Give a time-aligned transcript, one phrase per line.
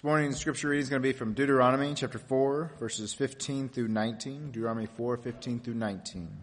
[0.00, 3.88] This morning's scripture reading is going to be from Deuteronomy chapter 4, verses 15 through
[3.88, 4.46] 19.
[4.50, 6.38] Deuteronomy 4, 15 through 19.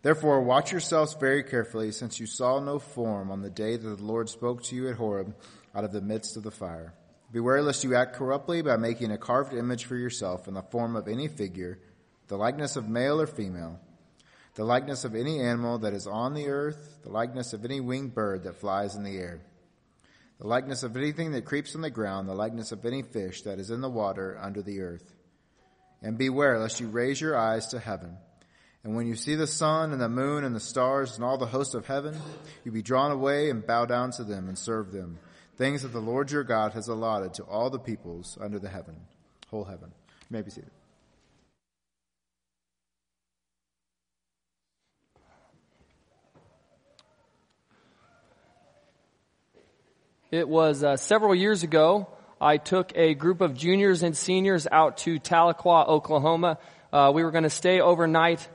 [0.00, 4.02] Therefore, watch yourselves very carefully, since you saw no form on the day that the
[4.02, 5.36] Lord spoke to you at Horeb
[5.74, 6.94] out of the midst of the fire.
[7.30, 10.96] Beware lest you act corruptly by making a carved image for yourself in the form
[10.96, 11.78] of any figure,
[12.28, 13.78] the likeness of male or female,
[14.54, 18.14] the likeness of any animal that is on the earth, the likeness of any winged
[18.14, 19.42] bird that flies in the air
[20.44, 23.58] the likeness of anything that creeps on the ground, the likeness of any fish that
[23.58, 25.14] is in the water under the earth.
[26.02, 28.18] And beware lest you raise your eyes to heaven.
[28.82, 31.46] And when you see the sun and the moon and the stars and all the
[31.46, 32.14] host of heaven,
[32.62, 35.18] you be drawn away and bow down to them and serve them.
[35.56, 38.96] Things that the Lord your God has allotted to all the peoples under the heaven,
[39.48, 39.92] whole heaven.
[40.28, 40.70] You may be seated.
[50.34, 52.08] It was uh, several years ago.
[52.40, 56.58] I took a group of juniors and seniors out to Tahlequah, Oklahoma.
[56.92, 58.48] Uh, we were going to stay overnight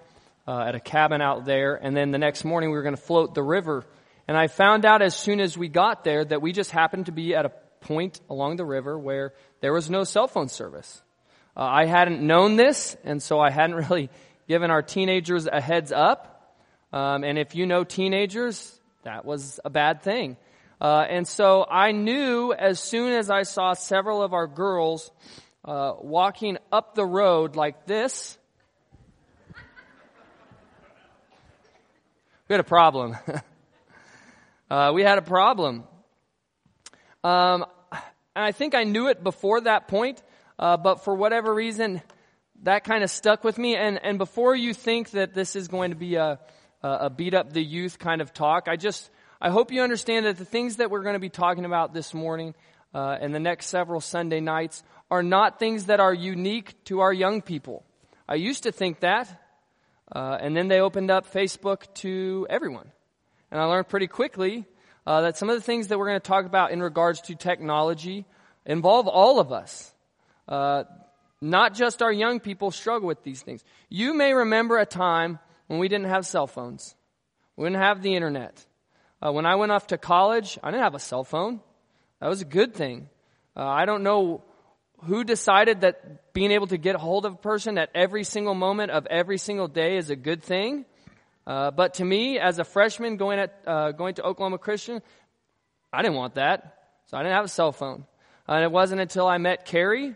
[0.45, 3.01] uh, at a cabin out there, and then the next morning we were going to
[3.01, 3.85] float the river.
[4.27, 7.13] And I found out as soon as we got there that we just happened to
[7.13, 11.01] be at a point along the river where there was no cell phone service.
[11.55, 14.09] Uh, I hadn't known this, and so I hadn't really
[14.49, 16.57] given our teenagers a heads up.
[16.91, 20.35] Um, and if you know teenagers, that was a bad thing.
[20.81, 25.11] Uh, and so I knew as soon as I saw several of our girls
[25.65, 28.37] uh, walking up the road like this,
[32.47, 33.17] we had a problem.
[34.71, 35.83] uh, we had a problem.
[37.25, 40.23] Um, and I think I knew it before that point,
[40.57, 42.01] uh, but for whatever reason,
[42.63, 43.75] that kind of stuck with me.
[43.75, 46.39] And, and before you think that this is going to be a,
[46.81, 49.09] a beat up the youth kind of talk, I just
[49.41, 52.13] I hope you understand that the things that we're going to be talking about this
[52.13, 52.55] morning
[52.93, 57.13] uh, and the next several Sunday nights are not things that are unique to our
[57.13, 57.85] young people.
[58.27, 59.29] I used to think that,
[60.13, 62.91] uh, and then they opened up Facebook to everyone.
[63.49, 64.65] And I learned pretty quickly
[65.07, 67.35] uh, that some of the things that we're going to talk about in regards to
[67.35, 68.25] technology
[68.65, 69.93] involve all of us.
[70.49, 70.83] Uh,
[71.39, 73.63] not just our young people struggle with these things.
[73.87, 76.93] You may remember a time when we didn't have cell phones.
[77.55, 78.65] We didn't have the internet.
[79.21, 81.59] Uh, when I went off to college, I didn't have a cell phone.
[82.21, 83.09] That was a good thing.
[83.55, 84.43] Uh, I don't know
[85.03, 88.91] who decided that being able to get hold of a person at every single moment
[88.91, 90.85] of every single day is a good thing.
[91.47, 95.01] Uh, but to me, as a freshman going at uh, going to Oklahoma Christian,
[95.91, 98.05] I didn't want that, so I didn't have a cell phone.
[98.47, 100.15] Uh, and it wasn't until I met Carrie,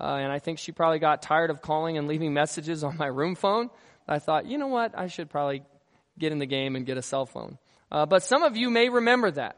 [0.00, 3.06] uh, and I think she probably got tired of calling and leaving messages on my
[3.06, 3.70] room phone.
[4.06, 5.62] I thought, you know what, I should probably
[6.18, 7.58] get in the game and get a cell phone.
[7.90, 9.56] Uh, but some of you may remember that.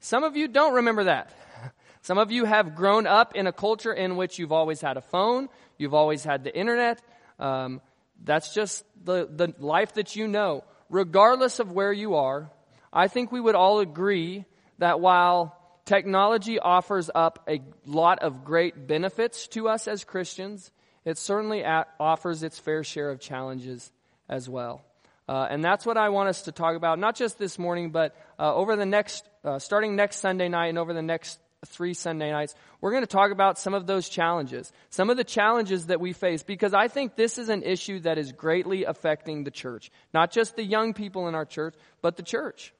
[0.00, 1.32] Some of you don't remember that.
[2.02, 5.00] Some of you have grown up in a culture in which you've always had a
[5.00, 5.48] phone,
[5.78, 7.00] you've always had the internet.
[7.38, 7.80] Um,
[8.24, 10.64] that's just the, the life that you know.
[10.90, 12.50] Regardless of where you are,
[12.92, 14.44] I think we would all agree
[14.78, 20.70] that while technology offers up a lot of great benefits to us as Christians,
[21.04, 23.90] it certainly offers its fair share of challenges
[24.28, 24.84] as well.
[25.28, 28.14] Uh, and that's what I want us to talk about, not just this morning, but
[28.38, 32.32] uh, over the next, uh, starting next Sunday night and over the next three Sunday
[32.32, 36.00] nights, we're going to talk about some of those challenges, some of the challenges that
[36.00, 39.90] we face, because I think this is an issue that is greatly affecting the church.
[40.12, 42.74] Not just the young people in our church, but the church.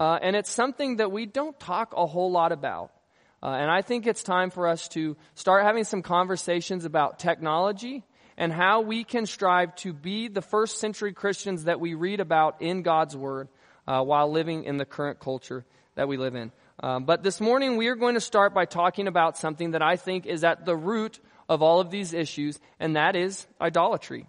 [0.00, 2.92] Uh, and it's something that we don't talk a whole lot about.
[3.42, 8.04] Uh, and I think it's time for us to start having some conversations about technology
[8.36, 12.60] and how we can strive to be the first century Christians that we read about
[12.60, 13.48] in God's Word
[13.86, 15.64] uh, while living in the current culture
[15.94, 16.52] that we live in.
[16.82, 19.96] Um, but this morning we are going to start by talking about something that I
[19.96, 24.26] think is at the root of all of these issues, and that is idolatry.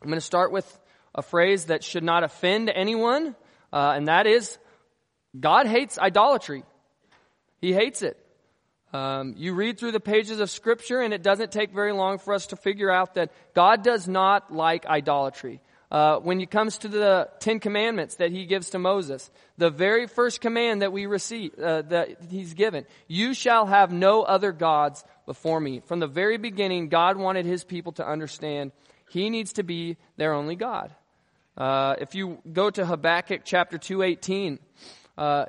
[0.00, 0.80] I'm going to start with
[1.14, 3.34] a phrase that should not offend anyone,
[3.72, 4.58] uh, and that is
[5.38, 6.62] God hates idolatry.
[7.60, 8.18] He hates it.
[8.92, 12.32] Um, you read through the pages of Scripture, and it doesn't take very long for
[12.34, 15.60] us to figure out that God does not like idolatry.
[15.90, 20.06] Uh, when it comes to the Ten Commandments that He gives to Moses, the very
[20.06, 25.04] first command that we receive, uh, that He's given, you shall have no other gods
[25.26, 25.80] before me.
[25.86, 28.72] From the very beginning, God wanted His people to understand
[29.10, 30.92] He needs to be their only God.
[31.56, 34.58] Uh, if you go to Habakkuk chapter 218,
[35.16, 35.46] uh,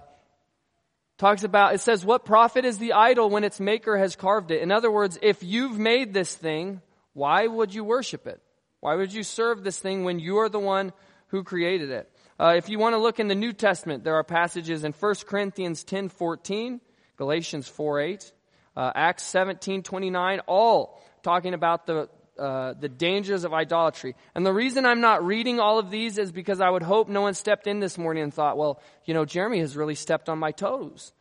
[1.18, 4.62] talks about, it says, what profit is the idol when its maker has carved it?
[4.62, 6.82] In other words, if you've made this thing,
[7.14, 8.42] why would you worship it?
[8.80, 10.94] Why would you serve this thing when you are the one
[11.30, 12.12] who created it?
[12.40, 15.16] Uh, if you want to look in the New Testament, there are passages in 1
[15.28, 16.80] Corinthians 10, 14,
[17.18, 18.32] Galatians 4, 8,
[18.76, 22.10] uh, Acts 17, 29, all talking about the,
[22.40, 24.16] uh, the dangers of idolatry.
[24.36, 27.22] And the reason I'm not reading all of these is because I would hope no
[27.22, 30.40] one stepped in this morning and thought, well, you know, Jeremy has really stepped on
[30.40, 31.14] my toes.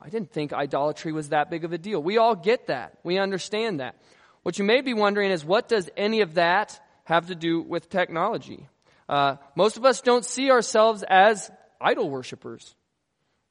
[0.00, 2.02] I didn't think idolatry was that big of a deal.
[2.02, 2.98] We all get that.
[3.02, 3.96] We understand that.
[4.42, 7.88] What you may be wondering is what does any of that have to do with
[7.88, 8.68] technology?
[9.08, 11.50] Uh, most of us don't see ourselves as
[11.80, 12.74] idol worshippers,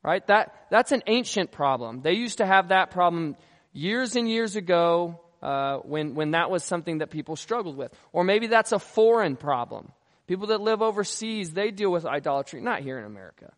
[0.04, 0.26] right?
[0.28, 2.02] That, that's an ancient problem.
[2.02, 3.36] They used to have that problem
[3.74, 7.94] years and years ago uh, when, when that was something that people struggled with.
[8.12, 9.92] Or maybe that's a foreign problem.
[10.28, 13.54] People that live overseas, they deal with idolatry, not here in America.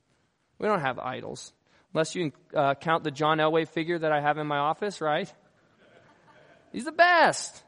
[0.60, 1.54] We don't have idols.
[1.94, 5.32] Unless you uh, count the John Elway figure that I have in my office, right?
[6.72, 7.64] He's the best.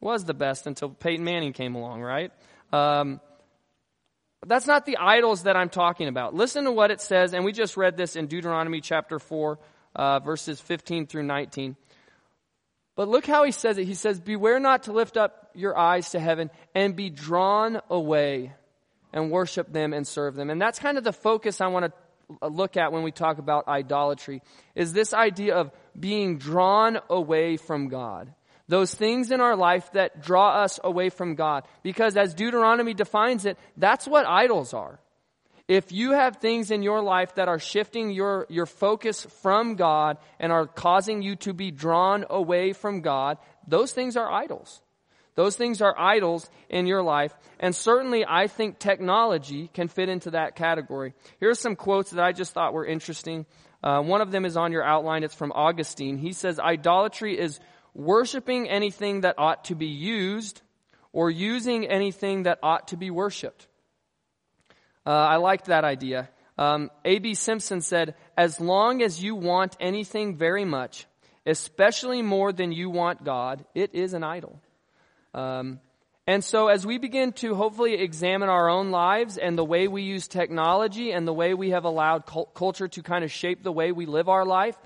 [0.00, 2.30] Was the best until Peyton Manning came along, right?
[2.72, 3.20] Um,
[4.46, 6.34] that's not the idols that I'm talking about.
[6.34, 9.58] Listen to what it says, and we just read this in Deuteronomy chapter 4,
[9.94, 11.76] uh, verses 15 through 19.
[12.96, 13.84] But look how he says it.
[13.84, 18.52] He says, Beware not to lift up your eyes to heaven and be drawn away
[19.12, 20.50] and worship them and serve them.
[20.50, 21.92] And that's kind of the focus I want
[22.40, 24.42] to look at when we talk about idolatry
[24.74, 28.32] is this idea of being drawn away from God.
[28.68, 31.64] Those things in our life that draw us away from God.
[31.82, 34.98] Because as Deuteronomy defines it, that's what idols are.
[35.68, 40.18] If you have things in your life that are shifting your, your focus from God
[40.38, 44.80] and are causing you to be drawn away from God, those things are idols.
[45.34, 47.34] Those things are idols in your life.
[47.58, 51.14] And certainly I think technology can fit into that category.
[51.40, 53.44] Here are some quotes that I just thought were interesting.
[53.82, 55.24] Uh, one of them is on your outline.
[55.24, 56.16] It's from Augustine.
[56.16, 57.58] He says, idolatry is
[57.92, 60.62] worshiping anything that ought to be used
[61.12, 63.66] or using anything that ought to be worshiped.
[65.06, 66.28] Uh, I liked that idea.
[66.58, 67.34] Um, A.B.
[67.34, 71.06] Simpson said, as long as you want anything very much,
[71.44, 74.60] especially more than you want God, it is an idol.
[75.32, 75.80] Um,
[76.26, 80.02] and so as we begin to hopefully examine our own lives and the way we
[80.02, 82.24] use technology and the way we have allowed
[82.54, 84.76] culture to kind of shape the way we live our life,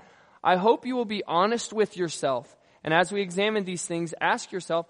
[0.43, 2.55] I hope you will be honest with yourself.
[2.83, 4.85] And as we examine these things, ask yourself,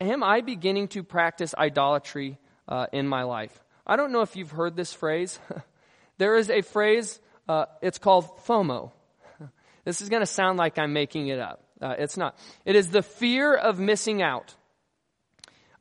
[0.00, 2.38] am I beginning to practice idolatry
[2.68, 3.58] uh, in my life?
[3.86, 5.38] I don't know if you've heard this phrase.
[6.18, 8.92] there is a phrase, uh, it's called FOMO.
[9.84, 11.62] this is going to sound like I'm making it up.
[11.80, 12.36] Uh, it's not.
[12.64, 14.54] It is the fear of missing out.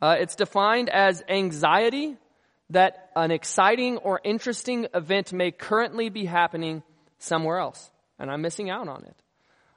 [0.02, 2.16] Uh, it's defined as anxiety
[2.70, 6.84] that an exciting or interesting event may currently be happening
[7.18, 9.16] somewhere else, and I'm missing out on it.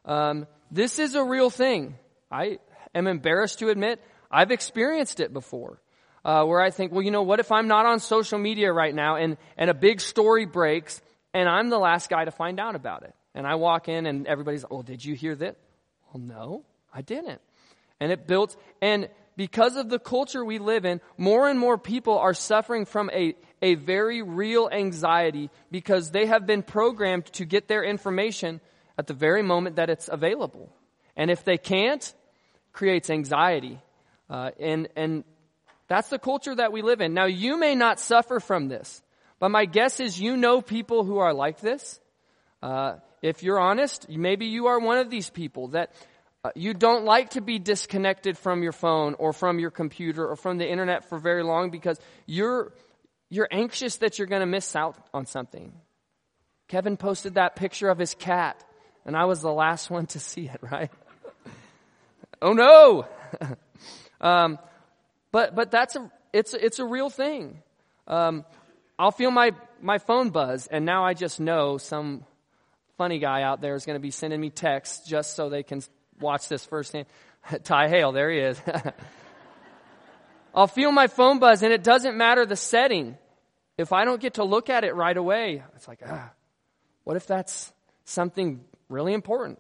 [0.05, 1.97] Um, this is a real thing.
[2.31, 2.59] I
[2.95, 5.81] am embarrassed to admit I've experienced it before.
[6.25, 8.95] Uh, where I think, well, you know, what if I'm not on social media right
[8.95, 11.01] now and, and a big story breaks
[11.35, 13.15] and I'm the last guy to find out about it?
[13.35, 15.57] And I walk in and everybody's, oh, did you hear that?
[16.13, 16.65] Well, no,
[16.95, 17.41] I didn't.
[17.99, 22.19] And it built, and because of the culture we live in, more and more people
[22.19, 27.69] are suffering from a, a very real anxiety because they have been programmed to get
[27.69, 28.61] their information
[28.99, 30.71] at the very moment that it's available.
[31.17, 32.15] And if they can't,
[32.73, 33.81] creates anxiety.
[34.29, 35.25] Uh, and, and
[35.89, 37.15] that's the culture that we live in.
[37.15, 39.03] Now, you may not suffer from this,
[39.39, 42.01] but my guess is you know people who are like this.
[42.63, 45.93] Uh, if you're honest, maybe you are one of these people that
[46.45, 50.35] uh, you don't like to be disconnected from your phone or from your computer or
[50.35, 52.73] from the internet for very long because you're,
[53.31, 55.73] you're anxious that you're going to miss out on something.
[56.67, 58.63] Kevin posted that picture of his cat,
[59.05, 60.91] and I was the last one to see it, right?
[62.41, 63.07] oh no!
[64.21, 64.59] um,
[65.33, 67.63] but, but that's a, it's, it's a real thing.
[68.07, 68.45] Um,
[68.99, 72.25] I'll feel my, my phone buzz, and now I just know some
[72.99, 75.83] funny guy out there is going to be sending me texts just so they can
[76.21, 77.07] watch this firsthand.
[77.65, 78.61] Ty Hale, there he is.
[80.55, 83.17] I'll feel my phone buzz and it doesn't matter the setting.
[83.79, 86.31] If I don't get to look at it right away, it's like, ah,
[87.05, 87.73] what if that's
[88.05, 89.59] something really important?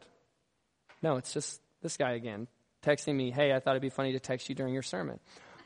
[1.02, 2.46] No, it's just this guy again
[2.82, 5.20] texting me, hey, I thought it'd be funny to text you during your sermon.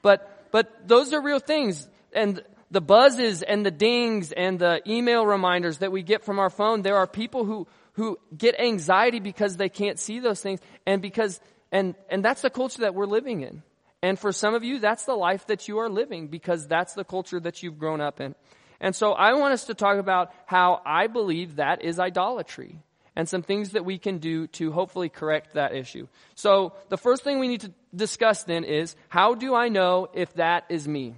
[0.07, 1.89] But, but those are real things.
[2.13, 6.49] And the buzzes and the dings and the email reminders that we get from our
[6.49, 11.03] phone, there are people who, who get anxiety because they can't see those things and
[11.03, 11.41] because,
[11.73, 13.65] and, and that's the culture that we're living in.
[14.01, 17.03] And for some of you, that's the life that you are living because that's the
[17.03, 18.37] culture that you've grown up in.
[18.79, 22.79] And so I want us to talk about how I believe that is idolatry
[23.17, 26.07] and some things that we can do to hopefully correct that issue.
[26.35, 30.33] So the first thing we need to discuss then is how do I know if
[30.35, 31.15] that is me?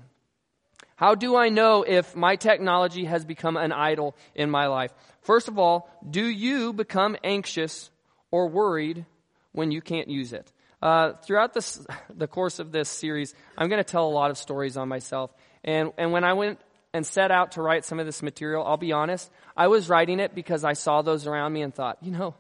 [0.97, 4.93] How do I know if my technology has become an idol in my life?
[5.21, 7.91] First of all, do you become anxious
[8.31, 9.05] or worried
[9.53, 10.51] when you can't use it.
[10.81, 14.39] Uh, throughout this, the course of this series, I'm going to tell a lot of
[14.39, 15.33] stories on myself.
[15.65, 16.61] And, and when I went
[16.93, 20.21] and set out to write some of this material, I'll be honest, I was writing
[20.21, 22.35] it because I saw those around me and thought, you know,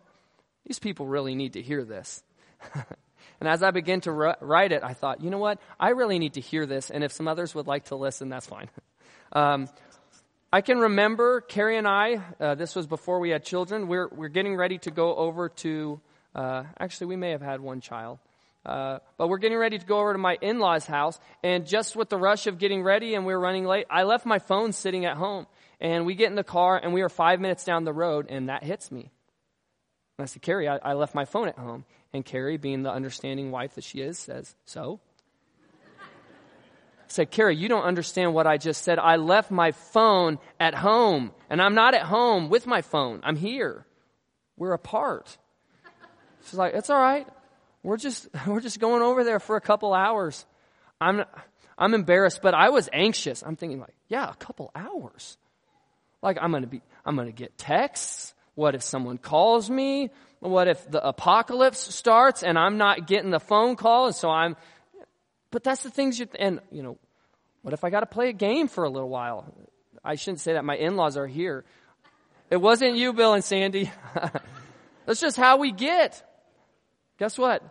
[0.66, 2.22] these people really need to hear this.
[2.74, 5.60] and as I began to write it, I thought, you know what?
[5.78, 6.90] I really need to hear this.
[6.90, 8.68] And if some others would like to listen, that's fine.
[9.32, 9.68] um,
[10.50, 14.28] I can remember Carrie and I, uh, this was before we had children, we're, we're
[14.28, 16.00] getting ready to go over to,
[16.34, 18.18] uh, actually, we may have had one child.
[18.68, 22.10] Uh, but we're getting ready to go over to my in-laws house and just with
[22.10, 25.06] the rush of getting ready and we are running late i left my phone sitting
[25.06, 25.46] at home
[25.80, 28.50] and we get in the car and we are five minutes down the road and
[28.50, 29.10] that hits me
[30.18, 32.92] and i said carrie I, I left my phone at home and carrie being the
[32.92, 35.00] understanding wife that she is says so
[36.00, 38.98] I said, Carrie, you don't understand what I just said.
[38.98, 43.20] I left my phone at home, and I'm not at home with my phone.
[43.22, 43.86] I'm here.
[44.58, 45.38] We're apart.
[46.44, 47.26] She's like, it's all right.
[47.82, 50.44] We're just, we're just going over there for a couple hours.
[51.00, 51.24] I'm,
[51.76, 53.42] I'm embarrassed, but I was anxious.
[53.42, 55.36] I'm thinking like, yeah, a couple hours.
[56.22, 58.34] Like I'm going to be, I'm going to get texts.
[58.54, 60.10] What if someone calls me?
[60.40, 64.06] What if the apocalypse starts and I'm not getting the phone call?
[64.06, 64.56] And so I'm,
[65.50, 66.98] but that's the things you, and you know,
[67.62, 69.52] what if I got to play a game for a little while?
[70.04, 70.64] I shouldn't say that.
[70.64, 71.64] My in-laws are here.
[72.50, 73.90] It wasn't you, Bill and Sandy.
[75.06, 76.22] that's just how we get.
[77.18, 77.62] Guess what?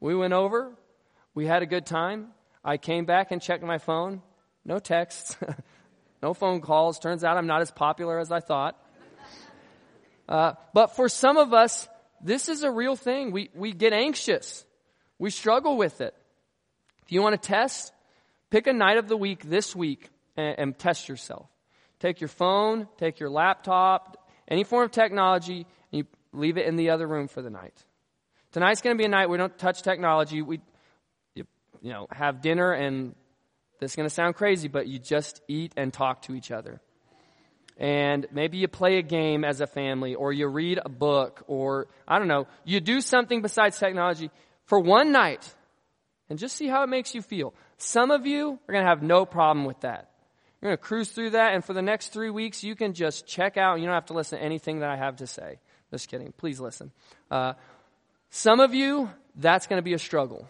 [0.00, 0.72] We went over.
[1.34, 2.28] We had a good time.
[2.64, 4.22] I came back and checked my phone.
[4.64, 5.36] No texts.
[6.22, 6.98] no phone calls.
[6.98, 8.76] Turns out I'm not as popular as I thought.
[10.28, 11.88] Uh, but for some of us,
[12.20, 13.30] this is a real thing.
[13.30, 14.64] We, we get anxious.
[15.18, 16.14] We struggle with it.
[17.04, 17.92] If you want to test,
[18.50, 21.48] pick a night of the week this week and, and test yourself.
[22.00, 26.76] Take your phone, take your laptop, any form of technology, and you leave it in
[26.76, 27.84] the other room for the night.
[28.52, 30.42] Tonight's going to be a night we don't touch technology.
[30.42, 30.60] We,
[31.34, 31.46] you,
[31.82, 33.14] you know, have dinner, and
[33.80, 36.80] this is going to sound crazy, but you just eat and talk to each other.
[37.76, 41.86] And maybe you play a game as a family, or you read a book, or
[42.06, 44.30] I don't know, you do something besides technology
[44.64, 45.54] for one night,
[46.28, 47.54] and just see how it makes you feel.
[47.76, 50.10] Some of you are going to have no problem with that.
[50.60, 53.26] You're going to cruise through that, and for the next three weeks, you can just
[53.26, 53.78] check out.
[53.78, 55.60] You don't have to listen to anything that I have to say.
[55.92, 56.32] Just kidding.
[56.36, 56.90] Please listen.
[57.30, 57.52] Uh,
[58.30, 60.48] some of you, that's going to be a struggle.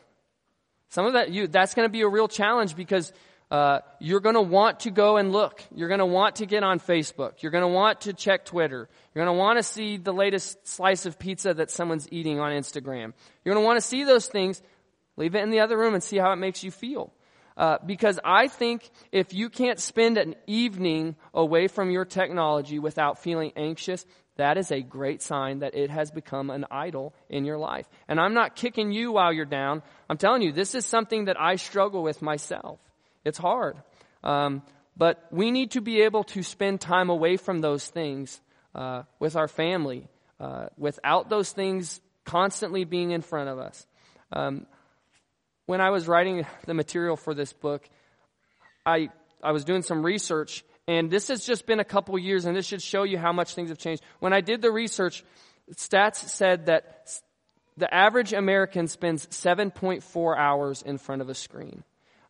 [0.91, 3.13] Some of that, you, that's going to be a real challenge because
[3.51, 5.63] uh, you're going to want to go and look.
[5.75, 7.43] You're going to want to get on Facebook.
[7.43, 8.89] You're going to want to check Twitter.
[9.15, 12.53] You're going to want to see the latest slice of pizza that someone's eating on
[12.53, 13.13] Instagram.
[13.45, 14.61] You're going to want to see those things.
[15.17, 17.13] Leave it in the other room and see how it makes you feel.
[17.57, 23.21] Uh, because I think if you can't spend an evening away from your technology without
[23.21, 24.07] feeling anxious,
[24.39, 27.87] that is a great sign that it has become an idol in your life.
[28.09, 29.83] And I'm not kicking you while you're down.
[30.09, 32.79] I'm telling you, this is something that I struggle with myself.
[33.25, 33.77] It's hard.
[34.25, 34.63] Um,
[34.97, 38.41] but we need to be able to spend time away from those things
[38.75, 40.09] uh, with our family,
[40.41, 43.87] uh, without those things constantly being in front of us.
[44.33, 44.67] Um,
[45.67, 47.89] when I was writing the material for this book,
[48.87, 49.11] I
[49.43, 52.65] I was doing some research and this has just been a couple years, and this
[52.65, 54.03] should show you how much things have changed.
[54.21, 55.23] When I did the research,
[55.75, 57.11] stats said that
[57.77, 61.85] the average American spends 7.4 hours in front of a screen.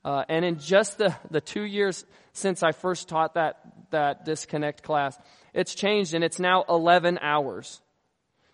[0.04, 3.60] Uh, and in just the, the two years since I first taught that,
[3.90, 5.16] that disconnect class,
[5.54, 7.80] it's changed and it's now 11 hours.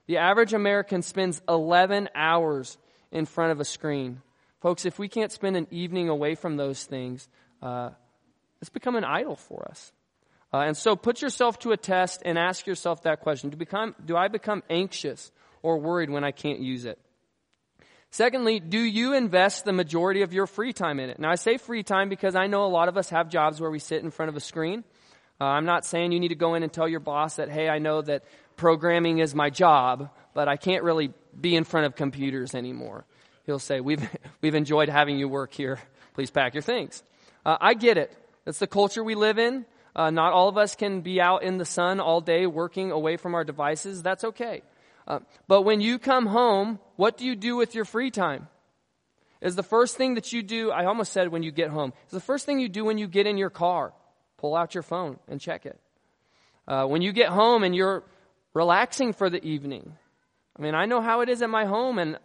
[0.06, 2.76] The average American spends 11 hours
[3.10, 4.20] in front of a screen.
[4.60, 7.26] Folks, if we can't spend an evening away from those things,
[7.62, 7.90] uh,
[8.60, 9.92] it's become an idol for us.
[10.52, 13.50] Uh, and so put yourself to a test and ask yourself that question.
[13.50, 15.32] Do, become, do I become anxious
[15.62, 16.98] or worried when I can't use it?
[18.10, 21.18] Secondly, do you invest the majority of your free time in it?
[21.18, 23.70] Now I say free time because I know a lot of us have jobs where
[23.70, 24.84] we sit in front of a screen.
[25.40, 27.68] Uh, I'm not saying you need to go in and tell your boss that, hey,
[27.68, 28.22] I know that
[28.54, 33.04] programming is my job, but I can't really be in front of computers anymore.
[33.46, 34.08] He'll say, we've,
[34.40, 35.80] we've enjoyed having you work here.
[36.14, 37.02] Please pack your things.
[37.44, 38.16] Uh, I get it.
[38.44, 39.66] That's the culture we live in.
[39.96, 43.16] Uh, not all of us can be out in the sun all day working away
[43.16, 44.02] from our devices.
[44.02, 44.62] That's okay.
[45.06, 48.48] Uh, but when you come home, what do you do with your free time?
[49.40, 52.12] Is the first thing that you do, I almost said when you get home, is
[52.12, 53.92] the first thing you do when you get in your car.
[54.38, 55.78] Pull out your phone and check it.
[56.66, 58.02] Uh, when you get home and you're
[58.54, 59.96] relaxing for the evening.
[60.58, 62.18] I mean, I know how it is at my home, and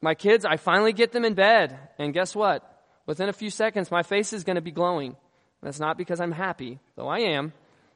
[0.00, 2.75] my kids, I finally get them in bed, and guess what?
[3.06, 5.16] Within a few seconds, my face is going to be glowing.
[5.62, 7.52] That's not because I'm happy, though I am,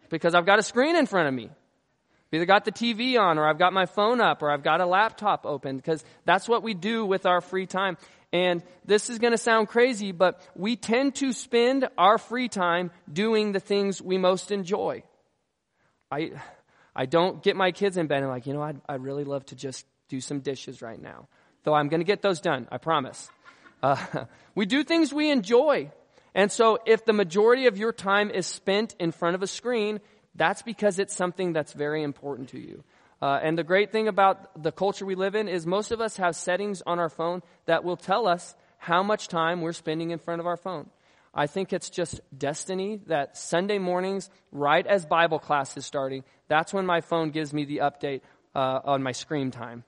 [0.09, 1.45] because I've got a screen in front of me.
[1.45, 4.81] I've either got the TV on or I've got my phone up or I've got
[4.81, 7.97] a laptop open because that's what we do with our free time.
[8.33, 12.93] And this is going to sound crazy, but we tend to spend our free time
[13.13, 15.03] doing the things we most enjoy.
[16.13, 16.33] I,
[16.95, 19.45] I don't get my kids in bed and like, you know, I'd, I'd really love
[19.47, 21.27] to just do some dishes right now.
[21.65, 23.29] Though I'm going to get those done, I promise.
[23.83, 23.97] Uh,
[24.55, 25.91] we do things we enjoy.
[26.35, 30.01] And so if the majority of your time is spent in front of a screen,
[30.35, 32.85] that's because it's something that's very important to you.
[33.23, 36.17] Uh, and the great thing about the culture we live in is most of us
[36.17, 40.19] have settings on our phone that will tell us how much time we're spending in
[40.19, 40.89] front of our phone.
[41.35, 46.73] I think it's just destiny that Sunday mornings, right as Bible class is starting, that's
[46.73, 48.23] when my phone gives me the update
[48.55, 49.85] uh, on my screen time.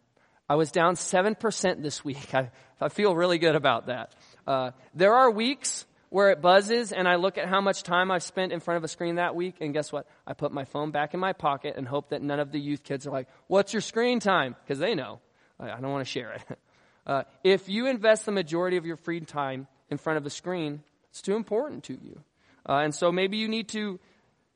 [0.52, 2.34] I was down 7% this week.
[2.34, 4.14] I, I feel really good about that.
[4.46, 8.22] Uh, there are weeks where it buzzes and I look at how much time I've
[8.22, 10.06] spent in front of a screen that week, and guess what?
[10.26, 12.84] I put my phone back in my pocket and hope that none of the youth
[12.84, 14.54] kids are like, What's your screen time?
[14.62, 15.20] Because they know.
[15.58, 16.42] I don't want to share it.
[17.04, 20.84] Uh, if you invest the majority of your free time in front of a screen,
[21.10, 22.20] it's too important to you.
[22.64, 23.98] Uh, and so maybe you need to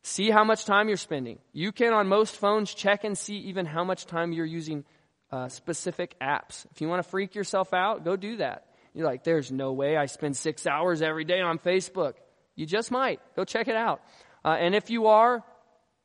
[0.05, 1.41] see how much time you're spending.
[1.53, 4.85] You can, on most phones, check and see even how much time you're using
[5.31, 6.67] uh, specific apps.
[6.73, 8.67] If you want to freak yourself out, go do that.
[8.95, 12.15] You're like, there's no way I spend six hours every day on Facebook.
[12.55, 13.21] You just might.
[13.35, 14.01] Go check it out.
[14.45, 15.45] Uh, and if you are,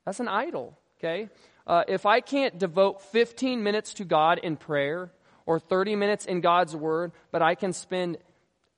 [0.06, 1.30] that's an idol, okay?
[1.66, 5.12] Uh, if I can't devote 15 minutes to God in prayer
[5.46, 8.18] or 30 minutes in God's Word, but I can spend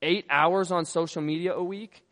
[0.02, 2.02] eight hours on social media a week,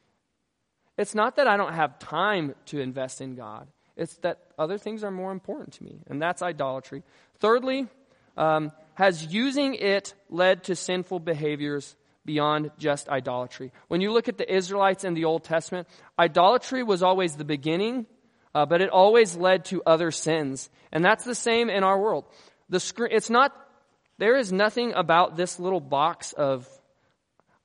[0.98, 3.68] it's not that I don't have time to invest in God.
[3.96, 7.02] It's that other things are more important to me, and that's idolatry.
[7.38, 7.86] Thirdly,
[8.36, 13.72] um, has using it led to sinful behaviors beyond just idolatry?
[13.88, 18.06] When you look at the Israelites in the Old Testament, idolatry was always the beginning,
[18.54, 20.70] uh, but it always led to other sins.
[20.92, 22.24] And that's the same in our world.
[22.68, 23.52] The screen, it's not,
[24.18, 26.68] there is nothing about this little box of,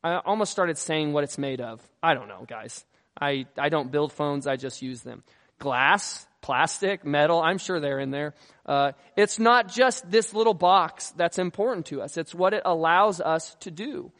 [0.04, 1.82] I almost started saying what it's made of.
[2.02, 2.86] I don't know, guys.
[3.20, 5.24] I, I don't build phones, I just use them.
[5.60, 8.34] Glass, plastic, metal, I'm sure they're in there.
[8.66, 12.18] Uh, it's not just this little box that's important to us.
[12.18, 14.12] It's what it allows us to do.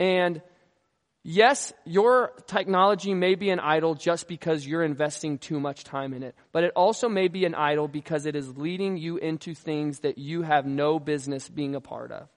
[0.00, 0.42] And
[1.22, 6.22] yes, your technology may be an idol just because you're investing too much time in
[6.22, 10.00] it, but it also may be an idol because it is leading you into things
[10.00, 12.28] that you have no business being a part of.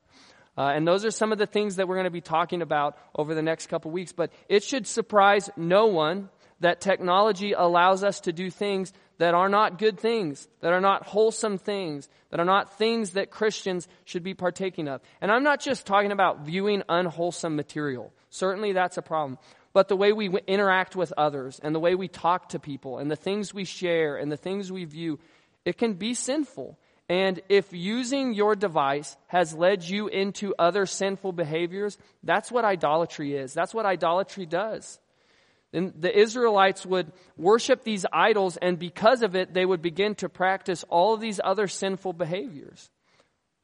[0.58, 2.98] Uh, and those are some of the things that we're going to be talking about
[3.16, 4.12] over the next couple weeks.
[4.12, 9.50] But it should surprise no one that technology allows us to do things that are
[9.50, 14.24] not good things, that are not wholesome things, that are not things that Christians should
[14.24, 15.00] be partaking of.
[15.22, 18.12] And I'm not just talking about viewing unwholesome material.
[18.32, 19.38] Certainly that's a problem.
[19.74, 23.12] But the way we interact with others and the way we talk to people and
[23.12, 25.20] the things we share and the things we view,
[25.66, 26.80] it can be sinful.
[27.08, 33.36] And if using your device has led you into other sinful behaviors, that's what idolatry
[33.36, 33.54] is.
[33.54, 35.00] That's what idolatry does.
[35.74, 40.30] And the Israelites would worship these idols, and because of it, they would begin to
[40.30, 42.90] practice all of these other sinful behaviors.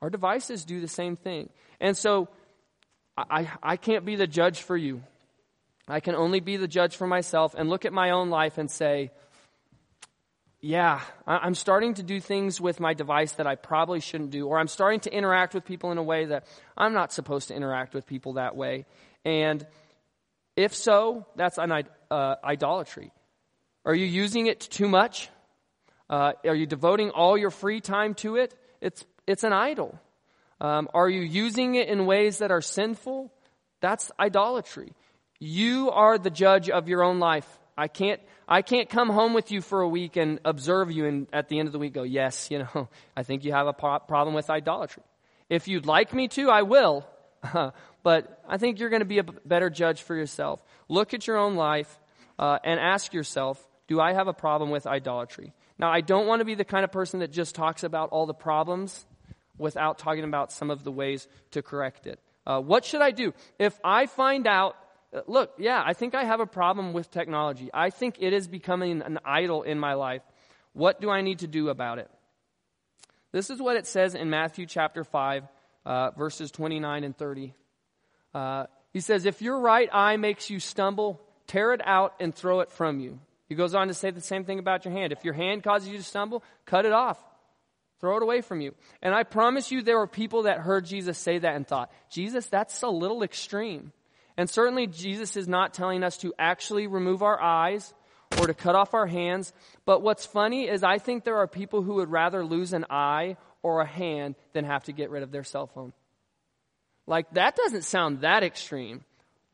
[0.02, 1.50] Our devices do the same thing.
[1.82, 2.30] And so,
[3.18, 5.02] I, I can't be the judge for you.
[5.88, 8.70] I can only be the judge for myself and look at my own life and
[8.70, 9.12] say,
[10.60, 14.60] yeah, I'm starting to do things with my device that I probably shouldn't do, or
[14.60, 17.94] I'm starting to interact with people in a way that I'm not supposed to interact
[17.94, 18.86] with people that way.
[19.24, 19.66] And
[20.58, 21.72] if so, that's an
[22.12, 23.12] uh, idolatry.
[23.86, 25.30] Are you using it too much?
[26.10, 28.56] Uh, are you devoting all your free time to it?
[28.82, 30.00] It's, it's an idol.
[30.60, 33.32] Um, are you using it in ways that are sinful?
[33.82, 34.94] That's idolatry.
[35.40, 37.48] You are the judge of your own life.
[37.78, 41.28] I can't, I can't come home with you for a week and observe you and
[41.32, 43.74] at the end of the week go, yes, you know, I think you have a
[43.74, 45.04] problem with idolatry.
[45.50, 47.06] If you'd like me to, I will.
[48.08, 50.64] but I think you're going to be a better judge for yourself.
[50.88, 52.00] Look at your own life
[52.40, 55.52] uh, and ask yourself, do I have a problem with idolatry?
[55.78, 58.26] Now, I don't want to be the kind of person that just talks about all
[58.26, 59.06] the problems
[59.58, 62.18] without talking about some of the ways to correct it.
[62.46, 63.34] Uh, what should I do?
[63.60, 64.78] If I find out,
[65.14, 67.70] uh, look, yeah, I think I have a problem with technology.
[67.74, 70.22] I think it is becoming an idol in my life.
[70.72, 72.10] What do I need to do about it?
[73.34, 75.44] This is what it says in Matthew chapter 5,
[75.86, 77.54] uh, verses 29 and 30.
[78.38, 82.60] Uh, he says, If your right eye makes you stumble, tear it out and throw
[82.60, 83.20] it from you.
[83.50, 85.12] He goes on to say the same thing about your hand.
[85.12, 87.18] If your hand causes you to stumble, cut it off.
[88.00, 88.76] Throw it away from you.
[89.02, 92.46] And I promise you, there were people that heard Jesus say that and thought, Jesus,
[92.46, 93.92] that's a little extreme.
[94.38, 97.92] And certainly, Jesus is not telling us to actually remove our eyes
[98.40, 99.52] or to cut off our hands.
[99.86, 103.38] But what's funny is I think there are people who would rather lose an eye
[103.64, 105.92] or a hand than have to get rid of their cell phone.
[107.08, 109.04] Like, that doesn't sound that extreme.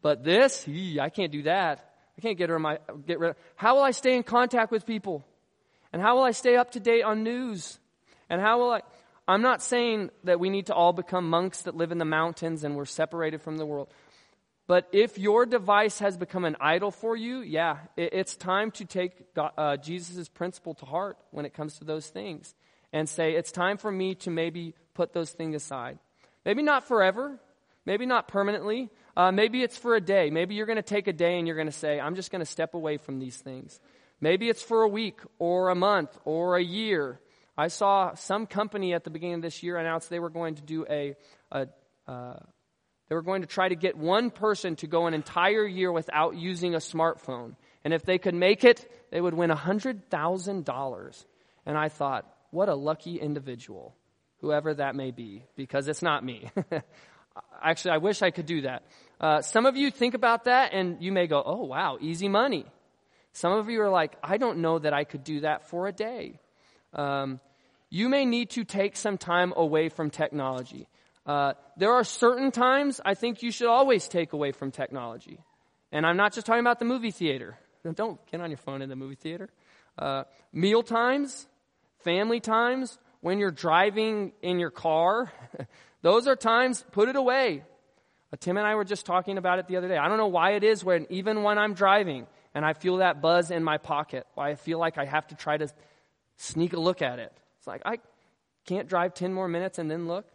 [0.02, 0.68] But this,
[1.00, 1.94] I can't do that.
[2.18, 4.72] I can't get rid of my, get rid of, how will I stay in contact
[4.72, 5.24] with people?
[5.94, 7.80] And how will I stay up to date on news?
[8.30, 8.82] And how will I,
[9.28, 12.64] I'm not saying that we need to all become monks that live in the mountains
[12.64, 13.90] and we're separated from the world.
[14.66, 19.12] But if your device has become an idol for you, yeah, it's time to take
[19.36, 22.54] uh, Jesus' principle to heart when it comes to those things
[22.92, 26.00] and say, it's time for me to maybe put those things aside.
[26.46, 27.40] Maybe not forever,
[27.86, 28.90] maybe not permanently.
[29.16, 30.30] Uh, maybe it's for a day.
[30.30, 32.42] Maybe you're going to take a day and you're going to say, I'm just going
[32.42, 33.80] to step away from these things.
[34.20, 37.20] Maybe it's for a week or a month or a year.
[37.58, 40.62] I saw some company at the beginning of this year announce they were going to
[40.62, 41.16] do a,
[41.52, 41.68] a
[42.08, 42.40] uh,
[43.10, 46.36] they were going to try to get one person to go an entire year without
[46.36, 47.56] using a smartphone.
[47.84, 51.26] And if they could make it, they would win $100,000.
[51.66, 53.96] And I thought, what a lucky individual,
[54.44, 56.52] whoever that may be, because it's not me.
[57.64, 58.84] Actually, I wish I could do that.
[59.22, 62.66] Uh, some of you think about that and you may go, oh, wow, easy money.
[63.32, 65.94] Some of you are like, I don't know that I could do that for a
[65.94, 66.42] day.
[66.92, 67.40] Um,
[67.90, 70.90] you may need to take some time away from technology.
[71.26, 75.40] Uh, there are certain times I think you should always take away from technology.
[75.94, 77.58] And I'm not just talking about the movie theater.
[77.96, 79.48] Don't get on your phone in the movie theater.
[79.98, 81.48] Uh, meal times,
[82.04, 85.32] family times, when you're driving in your car,
[86.02, 87.64] those are times, put it away.
[88.34, 89.96] Uh, Tim and I were just talking about it the other day.
[89.96, 93.22] I don't know why it is when, even when I'm driving and I feel that
[93.22, 95.70] buzz in my pocket, why I feel like I have to try to
[96.36, 97.32] sneak a look at it.
[97.60, 98.00] It's like, I
[98.66, 100.26] can't drive 10 more minutes and then look.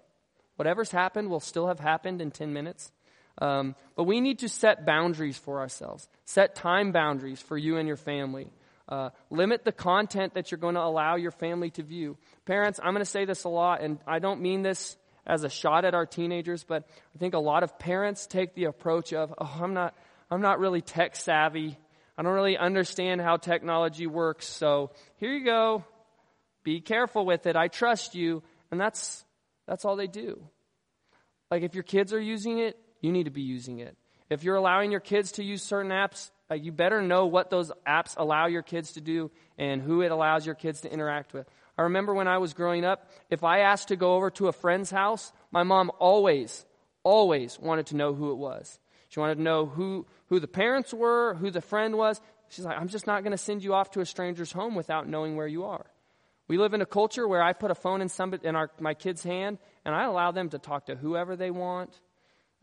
[0.56, 2.90] Whatever's happened will still have happened in 10 minutes.
[3.36, 7.86] Um, but we need to set boundaries for ourselves, set time boundaries for you and
[7.86, 8.48] your family.
[8.88, 12.16] Uh, limit the content that you're going to allow your family to view.
[12.46, 14.96] Parents, I'm going to say this a lot, and I don't mean this
[15.26, 18.64] as a shot at our teenagers, but I think a lot of parents take the
[18.64, 19.94] approach of, oh, I'm not,
[20.30, 21.76] I'm not really tech savvy.
[22.16, 25.84] I don't really understand how technology works, so here you go.
[26.64, 27.56] Be careful with it.
[27.56, 28.42] I trust you.
[28.70, 29.24] And that's
[29.66, 30.42] that's all they do.
[31.50, 33.96] Like if your kids are using it, you need to be using it.
[34.28, 37.70] If you're allowing your kids to use certain apps, uh, you better know what those
[37.86, 41.46] apps allow your kids to do and who it allows your kids to interact with.
[41.76, 44.52] I remember when I was growing up, if I asked to go over to a
[44.52, 46.64] friend's house, my mom always,
[47.04, 48.78] always wanted to know who it was.
[49.08, 52.20] She wanted to know who, who the parents were, who the friend was.
[52.48, 55.08] She's like, I'm just not going to send you off to a stranger's home without
[55.08, 55.86] knowing where you are.
[56.48, 58.94] We live in a culture where I put a phone in, somebody, in our, my
[58.94, 61.98] kid's hand and I allow them to talk to whoever they want.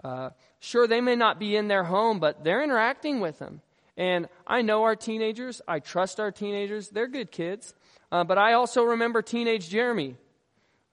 [0.03, 3.61] Uh, sure, they may not be in their home, but they're interacting with them.
[3.97, 5.61] And I know our teenagers.
[5.67, 6.89] I trust our teenagers.
[6.89, 7.73] They're good kids.
[8.11, 10.17] Uh, but I also remember teenage Jeremy.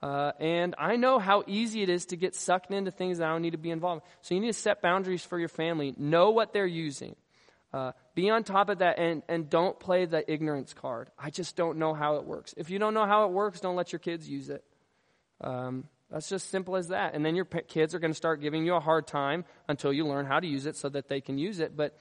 [0.03, 3.33] Uh, and I know how easy it is to get sucked into things that I
[3.33, 4.09] don't need to be involved in.
[4.23, 5.95] So you need to set boundaries for your family.
[5.97, 7.15] Know what they're using.
[7.73, 11.11] Uh, be on top of that and, and don't play the ignorance card.
[11.19, 12.53] I just don't know how it works.
[12.57, 14.63] If you don't know how it works, don't let your kids use it.
[15.41, 17.15] Um, that's just simple as that.
[17.15, 20.07] And then your kids are going to start giving you a hard time until you
[20.07, 21.75] learn how to use it so that they can use it.
[21.75, 21.97] But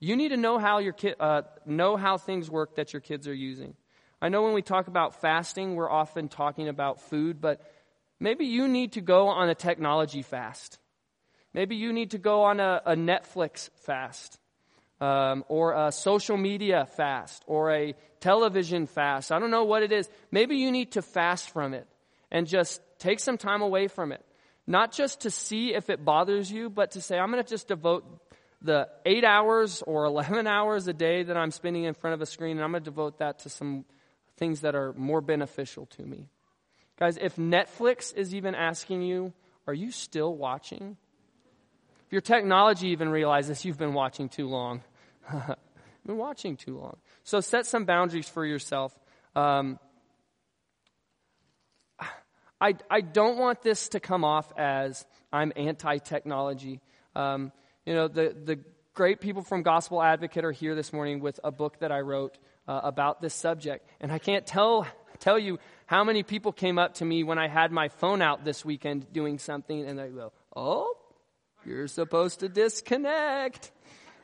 [0.00, 3.26] you need to know how your ki- uh, know how things work that your kids
[3.26, 3.74] are using.
[4.20, 7.60] I know when we talk about fasting, we're often talking about food, but
[8.18, 10.78] maybe you need to go on a technology fast.
[11.54, 14.38] Maybe you need to go on a, a Netflix fast
[15.00, 19.32] um, or a social media fast or a television fast.
[19.32, 20.08] I don't know what it is.
[20.30, 21.86] Maybe you need to fast from it
[22.30, 24.24] and just take some time away from it.
[24.66, 27.68] Not just to see if it bothers you, but to say, I'm going to just
[27.68, 28.04] devote
[28.62, 32.26] the eight hours or 11 hours a day that I'm spending in front of a
[32.26, 33.84] screen, and I'm going to devote that to some
[34.36, 36.28] things that are more beneficial to me.
[36.98, 39.32] Guys, if Netflix is even asking you,
[39.66, 40.96] are you still watching?
[42.06, 44.82] If your technology even realizes you've been watching too long,
[46.06, 46.96] been watching too long.
[47.22, 48.98] So set some boundaries for yourself.
[49.36, 49.78] Um,
[52.60, 56.80] I, I don't want this to come off as I'm anti technology.
[57.14, 57.52] Um,
[57.88, 58.58] you know, the, the
[58.92, 62.36] great people from Gospel Advocate are here this morning with a book that I wrote
[62.68, 63.88] uh, about this subject.
[63.98, 64.86] And I can't tell,
[65.20, 68.44] tell you how many people came up to me when I had my phone out
[68.44, 70.98] this weekend doing something and they go, Oh,
[71.64, 73.70] you're supposed to disconnect.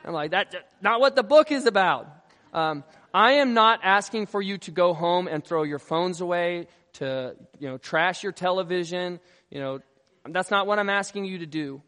[0.04, 2.06] I'm like, that's not what the book is about.
[2.52, 6.66] Um, I am not asking for you to go home and throw your phones away,
[6.94, 9.20] to, you know, trash your television.
[9.48, 9.78] You know,
[10.28, 11.80] that's not what I'm asking you to do.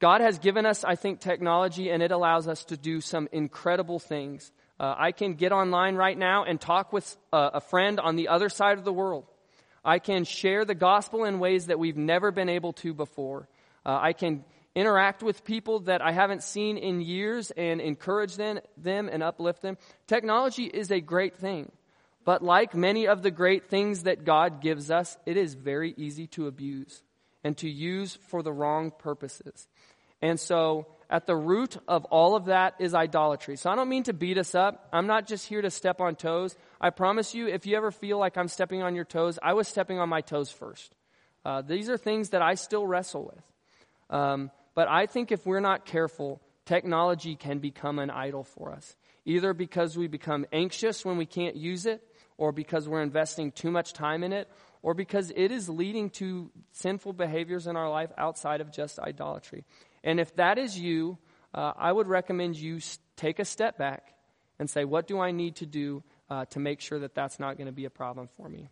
[0.00, 3.98] God has given us, I think, technology and it allows us to do some incredible
[3.98, 4.50] things.
[4.78, 8.28] Uh, I can get online right now and talk with a, a friend on the
[8.28, 9.24] other side of the world.
[9.84, 13.48] I can share the gospel in ways that we've never been able to before.
[13.86, 18.58] Uh, I can interact with people that I haven't seen in years and encourage them,
[18.76, 19.78] them and uplift them.
[20.08, 21.70] Technology is a great thing.
[22.24, 26.26] But like many of the great things that God gives us, it is very easy
[26.28, 27.03] to abuse
[27.44, 29.68] and to use for the wrong purposes.
[30.22, 33.56] And so at the root of all of that is idolatry.
[33.56, 34.88] So I don't mean to beat us up.
[34.92, 36.56] I'm not just here to step on toes.
[36.80, 39.68] I promise you, if you ever feel like I'm stepping on your toes, I was
[39.68, 40.94] stepping on my toes first.
[41.44, 44.18] Uh, these are things that I still wrestle with.
[44.18, 48.96] Um, but I think if we're not careful, technology can become an idol for us.
[49.26, 52.02] Either because we become anxious when we can't use it,
[52.36, 54.48] or because we're investing too much time in it,
[54.84, 59.64] or because it is leading to sinful behaviors in our life outside of just idolatry.
[60.04, 61.16] And if that is you,
[61.54, 62.80] uh, I would recommend you
[63.16, 64.12] take a step back
[64.58, 67.56] and say, what do I need to do uh, to make sure that that's not
[67.56, 68.68] going to be a problem for me?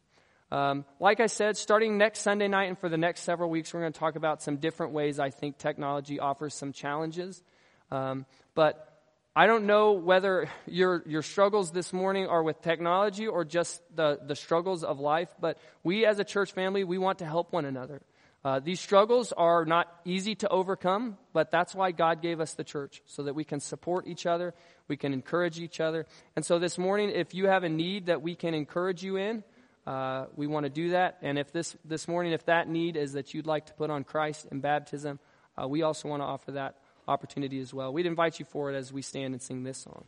[0.51, 3.81] Um, like I said, starting next Sunday night and for the next several weeks, we're
[3.81, 7.43] going to talk about some different ways I think technology offers some challenges.
[7.91, 8.92] Um, but
[9.35, 14.21] I don't know whether your, your struggles this morning are with technology or just the,
[14.23, 17.65] the struggles of life, but we as a church family, we want to help one
[17.65, 18.03] another.
[18.45, 22.65] Uh, these struggles are not easy to overcome, but that's why God gave us the
[22.65, 24.53] church, so that we can support each other,
[24.87, 26.05] we can encourage each other.
[26.37, 29.45] And so this morning, if you have a need that we can encourage you in,
[29.87, 31.17] uh, we want to do that.
[31.23, 34.05] And if this, this morning, if that need is that you'd like to put on
[34.05, 35.21] Christ in baptism,
[35.57, 36.77] uh, we also want to offer that
[37.09, 37.93] opportunity as well.
[37.93, 40.05] We'd invite you for it as we stand and sing this song.